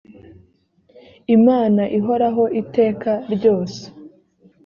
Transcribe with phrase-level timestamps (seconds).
[1.35, 3.81] imana ihoraho iteka ryose.